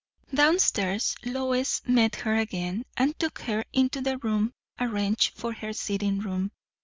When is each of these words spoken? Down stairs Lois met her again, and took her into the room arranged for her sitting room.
Down 0.33 0.57
stairs 0.57 1.15
Lois 1.23 1.83
met 1.85 2.15
her 2.15 2.35
again, 2.35 2.85
and 2.97 3.19
took 3.19 3.41
her 3.41 3.63
into 3.71 4.01
the 4.01 4.17
room 4.17 4.51
arranged 4.79 5.37
for 5.37 5.53
her 5.53 5.73
sitting 5.73 6.17
room. 6.21 6.49